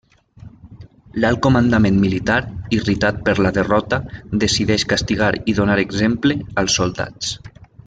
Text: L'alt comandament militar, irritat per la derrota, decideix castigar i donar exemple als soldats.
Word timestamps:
L'alt 1.23 1.41
comandament 1.45 1.99
militar, 2.05 2.37
irritat 2.79 3.21
per 3.27 3.35
la 3.47 3.53
derrota, 3.59 4.01
decideix 4.45 4.87
castigar 4.95 5.31
i 5.53 5.57
donar 5.61 5.77
exemple 5.87 6.41
als 6.65 6.81
soldats. 6.83 7.33